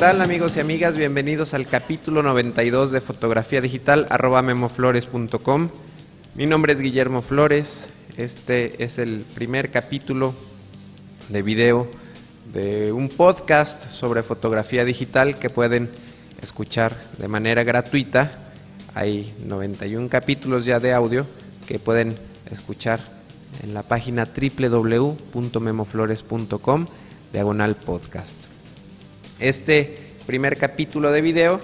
[0.00, 0.96] tal amigos y amigas?
[0.96, 5.68] Bienvenidos al capítulo 92 de fotografía digital arroba memoflores.com.
[6.34, 7.90] Mi nombre es Guillermo Flores.
[8.16, 10.32] Este es el primer capítulo
[11.28, 11.86] de video
[12.54, 15.90] de un podcast sobre fotografía digital que pueden
[16.40, 18.32] escuchar de manera gratuita.
[18.94, 21.26] Hay 91 capítulos ya de audio
[21.68, 22.16] que pueden
[22.50, 23.04] escuchar
[23.62, 26.86] en la página www.memoflores.com
[27.34, 28.59] diagonal podcast.
[29.40, 31.60] Este primer capítulo de video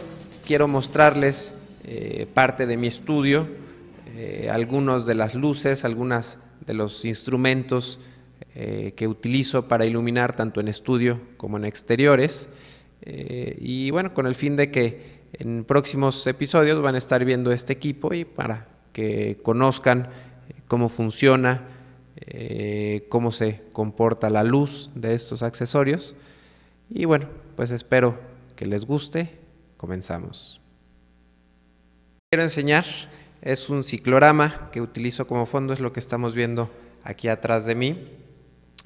[0.47, 1.55] quiero mostrarles
[1.85, 3.51] eh, parte de mi estudio,
[4.17, 8.01] eh, algunos de las luces, algunos de los instrumentos
[8.55, 12.49] eh, que utilizo para iluminar tanto en estudio como en exteriores.
[13.05, 17.75] y bueno, con el fin de que en próximos episodios van a estar viendo este
[17.75, 20.09] equipo y para que conozcan
[20.67, 21.69] cómo funciona,
[23.11, 26.17] cómo se comporta la luz de estos accesorios.
[26.89, 28.21] Y bueno, pues espero
[28.55, 29.39] que les guste.
[29.77, 30.61] Comenzamos.
[32.31, 32.85] Quiero enseñar,
[33.43, 36.71] es un ciclorama que utilizo como fondo, es lo que estamos viendo
[37.03, 38.09] aquí atrás de mí.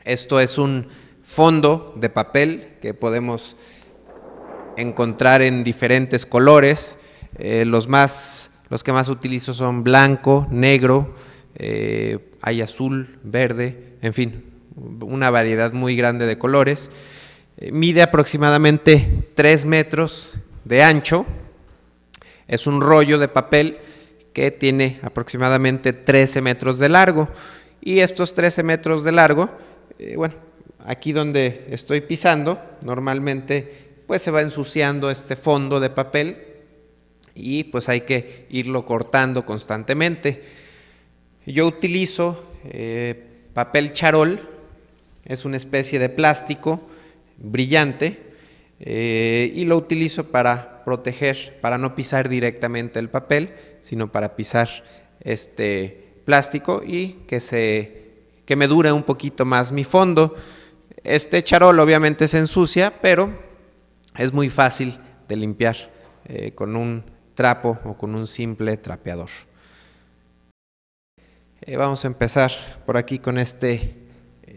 [0.04, 0.88] Esto es un
[1.22, 3.56] fondo de papel que podemos
[4.76, 6.98] encontrar en diferentes colores.
[7.38, 11.14] Eh, los, más, los que más utilizo son blanco, negro,
[11.56, 14.44] eh, hay azul, verde, en fin,
[15.00, 16.90] una variedad muy grande de colores.
[17.62, 20.32] Eh, mide aproximadamente 3 metros
[20.64, 21.26] de ancho.
[22.48, 23.78] Es un rollo de papel
[24.32, 27.28] que tiene aproximadamente 13 metros de largo.
[27.82, 29.50] Y estos 13 metros de largo,
[29.98, 30.36] eh, bueno,
[30.86, 36.38] aquí donde estoy pisando, normalmente pues se va ensuciando este fondo de papel
[37.34, 40.42] y pues hay que irlo cortando constantemente.
[41.44, 43.22] Yo utilizo eh,
[43.52, 44.40] papel charol,
[45.26, 46.89] es una especie de plástico
[47.40, 48.30] brillante
[48.78, 54.68] eh, y lo utilizo para proteger, para no pisar directamente el papel, sino para pisar
[55.20, 58.12] este plástico y que, se,
[58.44, 60.34] que me dure un poquito más mi fondo.
[61.02, 63.32] Este charol obviamente se ensucia, pero
[64.16, 65.76] es muy fácil de limpiar
[66.26, 69.30] eh, con un trapo o con un simple trapeador.
[71.62, 72.50] Eh, vamos a empezar
[72.86, 73.99] por aquí con este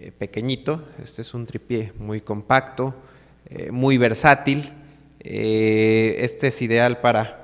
[0.04, 0.84] eh, pequeñito.
[1.02, 2.94] Este es un tripié muy compacto,
[3.46, 4.74] eh, muy versátil.
[5.22, 7.40] Eh, este es ideal para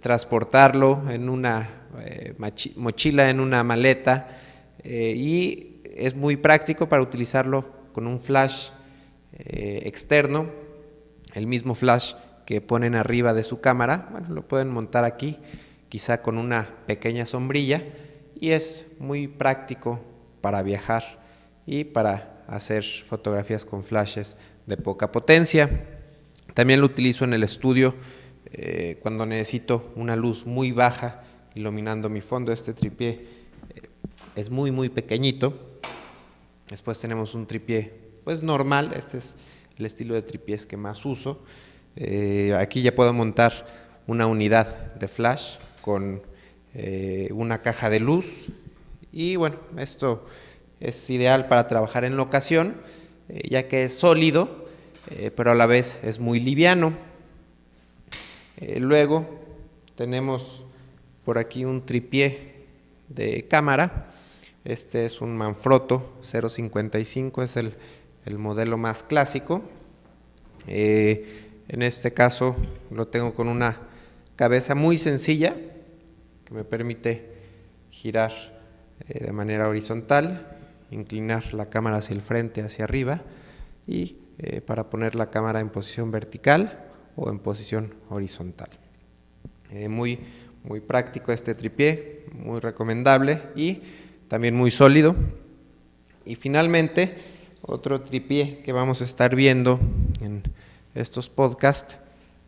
[0.00, 1.68] transportarlo en una
[2.76, 4.28] mochila, en una maleta
[4.84, 8.68] y es muy práctico para utilizarlo con un flash
[9.32, 10.48] externo,
[11.34, 12.14] el mismo flash
[12.46, 14.08] que ponen arriba de su cámara.
[14.12, 15.36] Bueno, lo pueden montar aquí,
[15.88, 17.82] quizá con una pequeña sombrilla
[18.40, 20.00] y es muy práctico
[20.40, 21.25] para viajar
[21.66, 25.86] y para hacer fotografías con flashes de poca potencia.
[26.54, 27.94] También lo utilizo en el estudio
[28.52, 31.24] eh, cuando necesito una luz muy baja
[31.54, 32.52] iluminando mi fondo.
[32.52, 33.26] Este tripié
[33.74, 33.82] eh,
[34.36, 35.78] es muy muy pequeñito.
[36.68, 39.36] Después tenemos un tripié pues normal, este es
[39.78, 41.44] el estilo de tripiés que más uso.
[41.96, 43.66] Eh, aquí ya puedo montar
[44.06, 46.22] una unidad de flash con
[47.30, 48.48] una caja de luz
[49.10, 50.26] y bueno, esto
[50.80, 52.76] es ideal para trabajar en locación,
[53.28, 54.66] eh, ya que es sólido,
[55.10, 56.94] eh, pero a la vez es muy liviano.
[58.58, 59.26] Eh, luego
[59.94, 60.64] tenemos
[61.24, 62.66] por aquí un tripié
[63.08, 64.10] de cámara.
[64.64, 67.74] Este es un Manfrotto 055, es el,
[68.24, 69.62] el modelo más clásico.
[70.66, 72.56] en este caso
[72.90, 73.78] lo tengo con una
[74.34, 75.54] cabeza muy sencilla
[76.44, 77.30] que me permite
[77.90, 78.32] girar
[79.06, 80.55] de manera horizontal
[80.96, 83.22] inclinar la cámara hacia el frente, hacia arriba
[83.86, 86.86] y eh, para poner la cámara en posición vertical
[87.16, 88.70] o en posición horizontal.
[89.70, 90.18] Eh, muy,
[90.64, 93.80] muy práctico este tripié, muy recomendable y
[94.28, 95.14] también muy sólido.
[96.24, 97.16] Y finalmente,
[97.62, 99.78] otro tripié que vamos a estar viendo
[100.20, 100.42] en
[100.94, 101.98] estos podcasts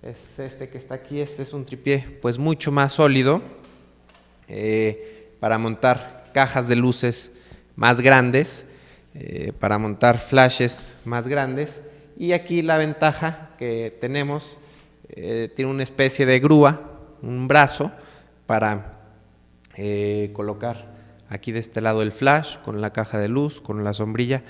[0.02, 1.20] es este que está aquí.
[1.20, 3.42] Este es un tripié pues mucho más sólido
[4.48, 7.32] eh, para montar cajas de luces
[7.78, 8.66] más grandes
[9.14, 11.80] eh, para montar flashes más grandes.
[12.18, 14.58] Y aquí la ventaja que tenemos,
[15.10, 17.92] eh, tiene una especie de grúa, un brazo
[18.46, 18.98] para
[19.76, 20.92] eh, colocar
[21.28, 24.42] aquí de este lado el flash con la caja de luz, con la sombrilla.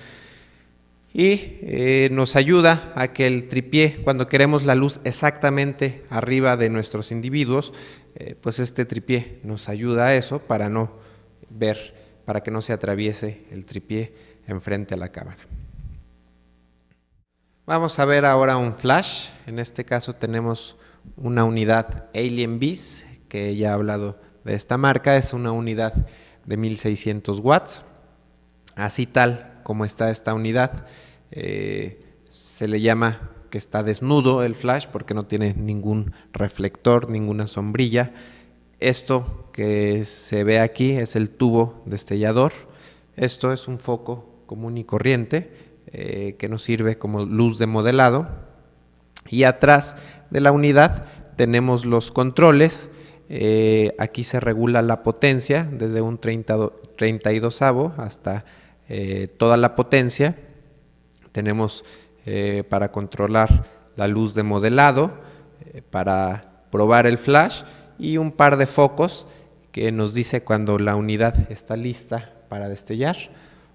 [1.12, 7.10] Y nos ayuda a que el tripié, cuando queremos la luz exactamente arriba de nuestros
[7.10, 7.72] individuos,
[8.42, 10.92] pues este tripié nos ayuda a eso para no
[11.48, 14.12] ver para que no se atraviese el tripié
[14.46, 15.38] enfrente a la cámara.
[17.64, 19.30] Vamos a ver ahora un flash.
[19.46, 20.76] En este caso tenemos
[21.16, 25.16] una unidad Alien Beast, que ya he hablado de esta marca.
[25.16, 26.06] Es una unidad
[26.44, 27.82] de 1600 watts.
[28.76, 30.84] Así tal como está esta unidad,
[31.30, 37.46] eh, se le llama que está desnudo el flash porque no tiene ningún reflector, ninguna
[37.46, 38.12] sombrilla.
[38.80, 42.52] Esto que se ve aquí es el tubo destellador.
[43.16, 45.52] Esto es un foco común y corriente
[45.88, 48.28] eh, que nos sirve como luz de modelado.
[49.28, 49.96] Y atrás
[50.30, 52.92] de la unidad tenemos los controles.
[53.28, 58.44] Eh, aquí se regula la potencia desde un 30, 32 hasta
[58.88, 60.36] eh, toda la potencia.
[61.32, 61.84] Tenemos
[62.68, 63.64] para controlar
[63.96, 65.18] la luz de modelado,
[65.90, 67.62] para probar el flash
[67.98, 69.26] y un par de focos
[69.72, 73.16] que nos dice cuando la unidad está lista para destellar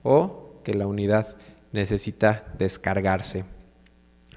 [0.03, 1.37] o que la unidad
[1.71, 3.45] necesita descargarse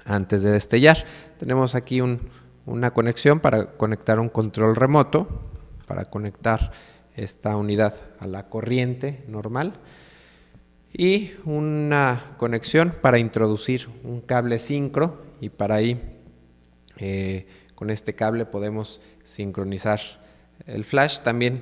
[0.05, 1.05] antes de destellar.
[1.37, 5.27] Tenemos aquí una conexión para conectar un control remoto,
[5.87, 6.71] para conectar
[7.15, 9.73] esta unidad a la corriente normal
[10.93, 16.16] y una conexión para introducir un cable sincro y para ahí
[16.97, 19.99] eh, con este cable podemos sincronizar
[20.65, 21.19] el flash.
[21.19, 21.61] También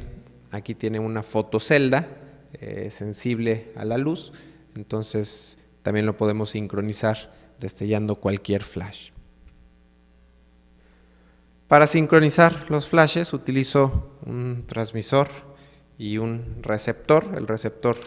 [0.52, 2.08] aquí tiene una fotocelda
[2.54, 4.32] eh, sensible a la luz,
[4.76, 9.12] entonces también lo podemos sincronizar destellando cualquier flash.
[11.68, 15.28] Para sincronizar los flashes utilizo un transmisor
[15.98, 17.32] y un receptor.
[17.36, 17.98] El receptor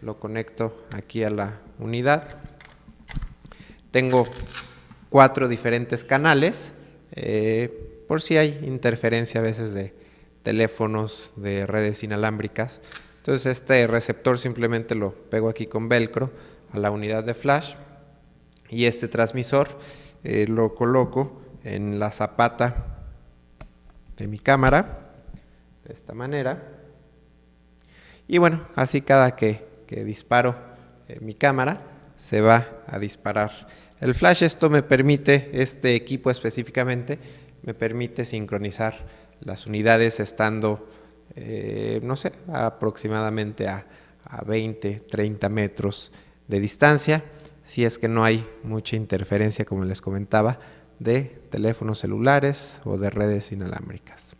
[0.00, 2.36] lo conecto aquí a la unidad.
[3.90, 4.26] Tengo
[5.12, 6.72] cuatro diferentes canales
[7.12, 9.94] eh, por si hay interferencia a veces de
[10.42, 12.80] teléfonos, de redes inalámbricas.
[13.18, 16.32] Entonces este receptor simplemente lo pego aquí con velcro
[16.72, 17.74] a la unidad de flash
[18.70, 19.68] y este transmisor
[20.24, 23.04] eh, lo coloco en la zapata
[24.16, 25.12] de mi cámara
[25.84, 26.70] de esta manera
[28.26, 30.56] y bueno así cada que, disparo
[31.08, 31.78] eh, mi cámara
[32.16, 33.50] se va a disparar
[34.02, 37.18] el flash esto me permite este equipo específicamente
[37.62, 39.06] me permite sincronizar
[39.40, 40.88] las unidades estando
[41.34, 43.86] eh, no sé aproximadamente a,
[44.24, 46.12] a 20 30 metros
[46.52, 47.24] de distancia,
[47.62, 50.58] si es que no hay mucha interferencia, como les comentaba,
[50.98, 54.36] de teléfonos celulares o de redes inalámbricas.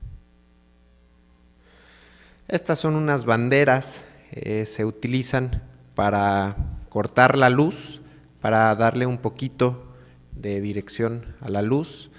[2.49, 5.62] Estas son unas banderas, eh, se utilizan
[5.94, 6.56] para
[6.91, 8.01] cortar la luz,
[8.43, 9.94] para darle un poquito
[10.33, 12.11] de dirección a la luz,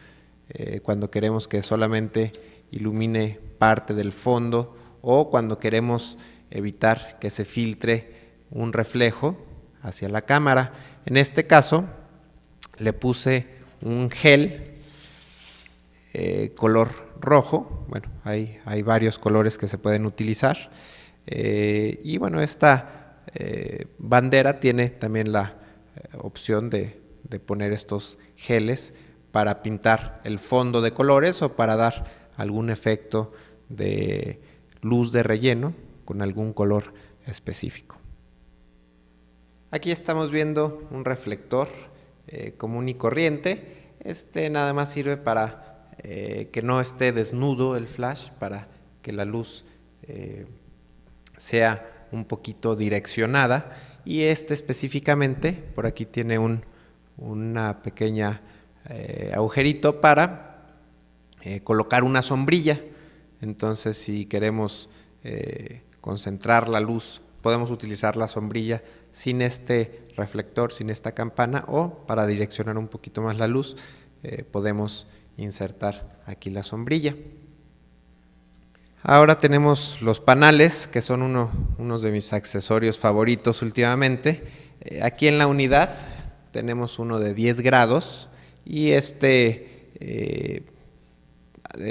[0.50, 2.31] eh, cuando queremos que solamente
[2.72, 6.18] ilumine parte del fondo o cuando queremos
[6.50, 9.38] evitar que se filtre un reflejo
[9.81, 10.72] hacia la cámara.
[11.06, 11.86] En este caso
[12.78, 13.48] le puse
[13.81, 14.78] un gel
[16.14, 20.72] eh, color rojo, bueno, hay, hay, varios colores que se pueden utilizar.
[21.28, 23.00] Eh, y bueno, esta
[23.98, 25.62] bandera tiene también la
[26.18, 28.94] opción de, de poner estos geles
[29.31, 32.06] para pintar el fondo de colores o para dar
[32.38, 33.31] algún efecto
[33.69, 34.40] de
[34.81, 35.73] luz de relleno
[36.06, 36.94] con algún color
[37.26, 37.97] específico.
[39.71, 41.68] Aquí estamos viendo un reflector
[42.28, 43.95] eh, común y corriente.
[44.02, 48.68] Este nada más sirve para eh, que no esté desnudo el flash, para
[49.02, 49.66] que la luz
[50.04, 50.45] eh,
[51.38, 53.93] sea un poquito direccionada.
[54.06, 56.66] Y este específicamente, por aquí tiene un
[57.18, 58.42] una pequeña
[59.33, 60.66] agujerito para
[61.64, 62.81] colocar una sombrilla.
[63.42, 64.90] Entonces, si queremos
[66.02, 72.26] concentrar la luz, podemos utilizar la sombrilla sin este reflector, sin esta campana o para
[72.26, 73.76] direccionar un poquito más la luz
[74.24, 75.07] eh, podemos
[75.38, 77.16] insertar aquí la sombrilla.
[79.06, 84.45] Ahora tenemos los panales que son uno, unos de mis accesorios favoritos últimamente.
[84.80, 85.94] Eh, aquí en la unidad
[86.54, 88.30] tenemos uno de 10 grados
[88.64, 90.64] y este eh,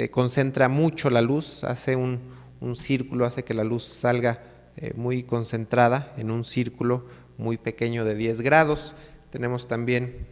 [0.09, 2.33] concentra mucho la luz, hace un,
[2.75, 4.41] círculo, hace que la luz salga
[4.77, 7.05] eh, muy concentrada en un círculo
[7.37, 8.95] muy pequeño de 10 grados.
[9.29, 10.25] Tenemos también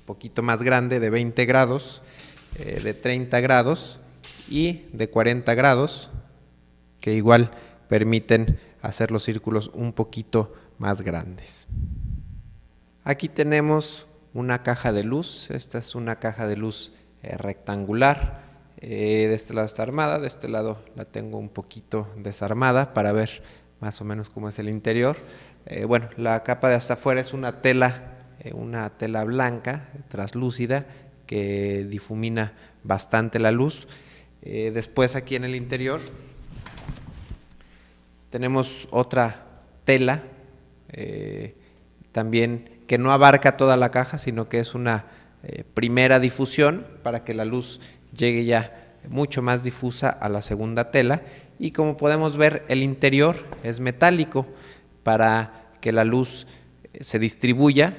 [0.00, 2.00] un poquito más grande de 20 grados,
[2.58, 4.00] eh, de 30 grados
[4.48, 6.10] y de 40 grados,
[7.00, 7.50] que igual
[7.88, 11.66] permiten hacer los círculos un poquito más grandes.
[13.02, 18.42] Aquí tenemos una caja de luz, esta es una caja de luz eh, rectangular,
[18.78, 23.12] eh, de este lado está armada, de este lado la tengo un poquito desarmada para
[23.12, 23.42] ver
[23.80, 25.16] más o menos cómo es el interior.
[25.66, 28.10] Eh, bueno, la capa de hasta afuera es una tela
[28.52, 30.86] una tela blanca, traslúcida,
[31.26, 33.86] que difumina bastante la luz.
[34.46, 36.00] Eh, después aquí en el interior.
[38.28, 39.46] Tenemos otra
[39.84, 40.22] tela,
[40.92, 41.54] eh,
[42.12, 45.06] también que no abarca toda la caja, sino que es una
[45.74, 47.80] primera difusión para que la luz
[48.16, 51.22] llegue ya mucho más difusa a la segunda tela.
[51.58, 54.46] Y como podemos ver el interior es metálico
[55.02, 56.46] para que la luz
[57.00, 57.96] se distribuya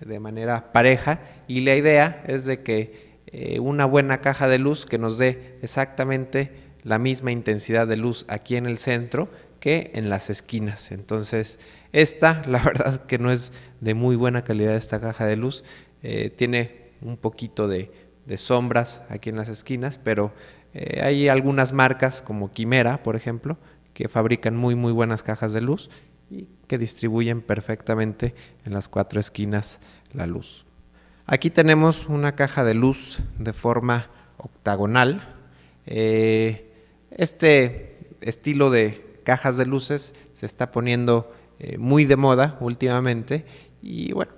[0.00, 1.20] de manera pareja.
[1.48, 3.05] Y la idea es de que
[3.38, 6.52] eh, una buena caja de luz que nos dé exactamente
[6.84, 9.28] la misma intensidad de luz aquí en el centro
[9.60, 10.90] que en las esquinas.
[10.90, 11.60] Entonces,
[11.92, 13.52] esta, la verdad que no es
[13.82, 15.64] de muy buena calidad esta caja de luz,
[16.02, 17.92] eh, tiene un poquito de,
[18.36, 20.32] sombras aquí en las esquinas, pero
[20.72, 23.58] eh, hay algunas marcas como Quimera, por ejemplo,
[23.92, 25.90] que fabrican muy muy buenas cajas de luz
[26.30, 29.78] y que distribuyen perfectamente en las cuatro esquinas
[30.14, 30.65] la luz.
[31.28, 34.06] Aquí tenemos una caja de luz de forma
[34.36, 35.34] octagonal.
[35.84, 36.72] Eh,
[37.10, 43.44] este estilo de cajas de luces se está poniendo eh, muy de moda últimamente
[43.82, 44.34] y bueno,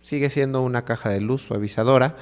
[0.00, 2.16] sigue siendo una caja de luz suavizadora.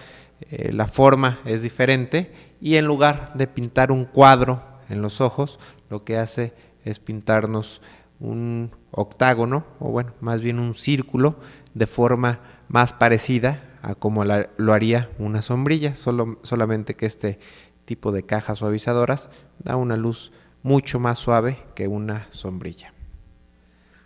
[0.51, 5.59] Eh, la forma es diferente y en lugar de pintar un cuadro en los ojos,
[5.91, 7.83] lo que hace es pintarnos
[8.21, 11.39] un octágono, o bueno, más bien un círculo,
[11.75, 17.39] de forma más parecida a como lo haría una sombrilla, solo, solamente que este
[17.85, 20.33] tipo de cajas suavizadoras da una luz
[20.63, 22.93] mucho más suave que una sombrilla.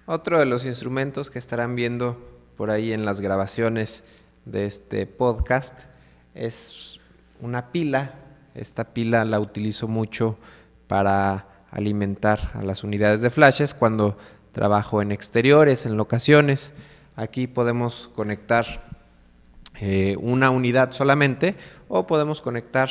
[0.06, 2.18] Otro de los instrumentos que estarán viendo
[2.56, 4.04] por ahí en las grabaciones
[4.44, 5.84] de este podcast
[6.34, 7.00] es
[7.40, 8.14] una pila.
[8.54, 10.38] Esta pila la utilizo mucho
[10.86, 14.16] para alimentar a las unidades de flashes cuando
[14.52, 16.74] trabajo en exteriores, en locaciones.
[17.16, 18.91] Aquí podemos conectar
[19.84, 21.56] eh, una unidad solamente
[21.88, 22.88] o podemos conectar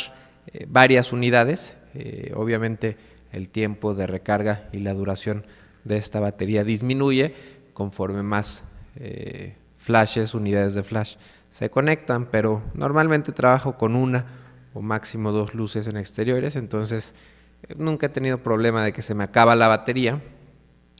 [0.48, 1.78] eh, varias unidades.
[1.94, 2.98] Eh, obviamente
[3.32, 5.46] el tiempo de recarga y la duración
[5.86, 7.34] de esta batería disminuye
[7.74, 8.66] conforme más
[9.78, 11.16] flashes, unidades de flash
[11.50, 14.26] se conectan, pero normalmente trabajo con una
[14.74, 17.16] o máximo dos luces en exteriores, entonces
[17.78, 20.20] Nunca he tenido problema de que se me acaba la batería.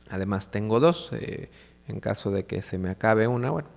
[0.08, 1.10] Además tengo dos.
[1.88, 3.68] En caso de que se me acabe una, bueno,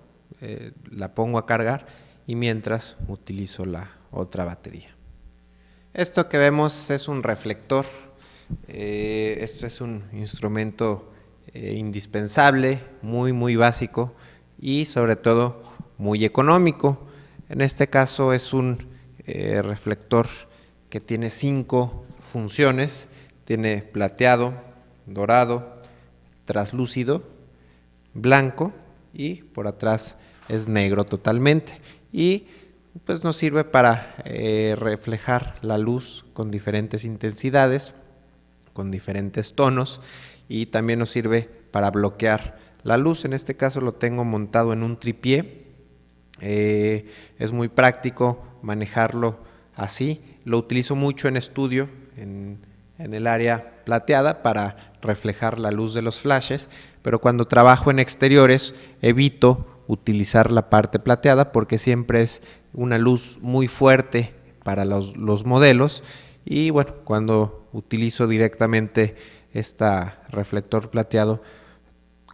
[0.88, 1.86] la pongo a cargar
[2.26, 4.94] y mientras utilizo la otra batería.
[5.94, 7.86] Esto que vemos es un reflector.
[8.68, 11.12] Eh, esto es un instrumento
[11.54, 14.14] indispensable, muy muy básico
[14.58, 15.62] y sobre todo
[15.96, 17.06] muy económico.
[17.48, 18.88] En este caso es un
[19.26, 20.26] reflector
[20.90, 23.08] que tiene cinco funciones.
[23.46, 24.54] Tiene plateado,
[25.06, 25.80] dorado,
[26.44, 27.22] traslúcido,
[28.12, 28.72] blanco
[29.12, 30.16] y por atrás
[30.48, 31.80] es negro totalmente.
[32.16, 32.46] Y
[33.04, 37.92] pues nos sirve para eh, reflejar la luz con diferentes intensidades,
[38.72, 40.00] con diferentes tonos
[40.48, 43.26] y también nos sirve para bloquear la luz.
[43.26, 45.66] En este caso lo tengo montado en un tripié.
[46.40, 47.04] Eh,
[47.38, 49.38] es muy práctico manejarlo
[49.74, 50.22] así.
[50.46, 52.64] Lo utilizo mucho en estudio en,
[52.96, 56.70] el área plateada para reflejar la luz de los flashes,
[57.02, 63.38] pero cuando trabajo en exteriores evito utilizar la parte plateada porque siempre es una luz
[63.40, 66.02] muy fuerte para los, los modelos
[66.44, 69.16] y bueno, cuando utilizo directamente
[69.52, 69.86] este
[70.28, 71.42] reflector plateado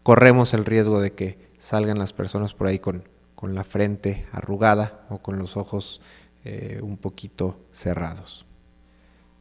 [0.03, 5.07] corremos el riesgo de que salgan las personas por ahí con, con la frente arrugada
[5.09, 6.01] o con los ojos
[6.45, 8.47] eh, un poquito cerrados.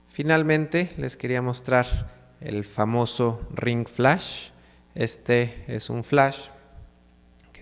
[0.07, 4.49] Finalmente les quería mostrar el famoso ring flash.
[4.93, 6.49] Este es un flash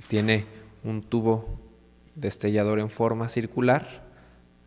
[0.10, 0.48] tiene
[0.84, 1.60] un tubo
[2.16, 4.04] destellador en forma circular.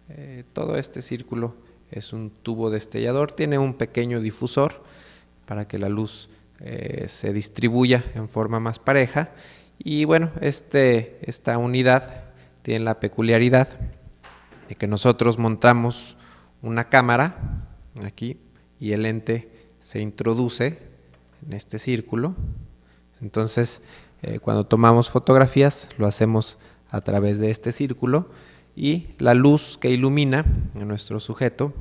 [0.09, 1.57] Eh, todo este círculo
[1.91, 3.33] es un tubo destellador.
[3.33, 4.85] Tiene un pequeño difusor
[5.45, 6.31] para que la luz
[6.61, 9.33] eh, se distribuya en forma más pareja.
[9.79, 12.23] Y bueno, este, esta unidad
[12.63, 13.69] tiene la peculiaridad
[14.69, 16.17] de que nosotros montamos
[16.63, 17.67] una cámara
[18.05, 18.39] aquí
[18.79, 20.79] y el lente se introduce
[21.45, 22.37] en este círculo.
[23.21, 23.83] Entonces,
[24.23, 26.59] eh, cuando tomamos fotografías, lo hacemos
[26.91, 28.29] a través de este círculo
[28.77, 30.45] y la luz que ilumina
[30.81, 31.73] a nuestro sujeto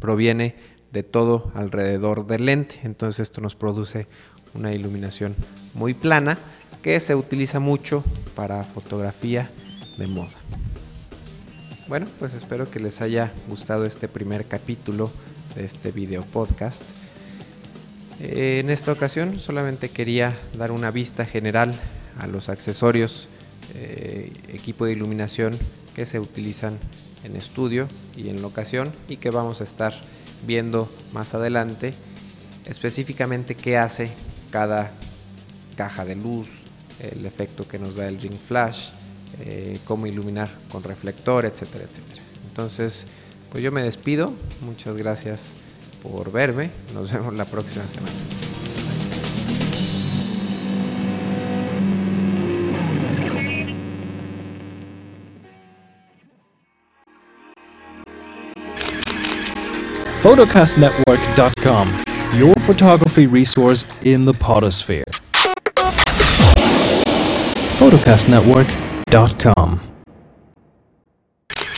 [0.00, 0.56] proviene
[0.92, 2.80] de todo alrededor del lente.
[2.82, 4.06] Entonces, esto nos produce
[4.54, 5.34] una iluminación
[5.74, 6.38] muy plana
[6.82, 9.50] que se utiliza mucho para fotografía
[9.96, 10.34] de moda.
[11.86, 15.10] Bueno, pues espero que les haya gustado este primer capítulo
[15.54, 16.82] de este video podcast.
[18.20, 21.74] Eh, en esta ocasión solamente quería dar una vista general
[22.18, 23.28] a los accesorios
[23.74, 25.52] eh, equipo de iluminación
[25.94, 26.78] que se utilizan
[27.24, 29.94] en estudio y en locación y que vamos a estar
[30.46, 31.94] viendo más adelante
[32.66, 34.10] específicamente qué hace
[34.50, 34.90] cada
[35.76, 36.48] caja de luz,
[37.00, 38.90] el efecto que nos da el ring flash,
[39.40, 42.22] eh, cómo iluminar con reflector, etcétera, etcétera.
[42.48, 43.06] Entonces,
[43.50, 45.54] pues yo me despido, muchas gracias
[46.04, 48.12] por verme, nos vemos la próxima semana.
[60.20, 65.04] photocastnetwork.com, your photography resource in the potosphere.
[67.76, 69.83] photocastnetwork.com